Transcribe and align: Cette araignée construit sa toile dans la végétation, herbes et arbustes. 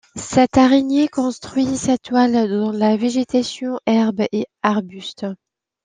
Cette 0.15 0.57
araignée 0.57 1.07
construit 1.07 1.77
sa 1.77 1.95
toile 1.99 2.49
dans 2.49 2.71
la 2.71 2.97
végétation, 2.97 3.79
herbes 3.85 4.23
et 4.31 4.47
arbustes. 4.63 5.27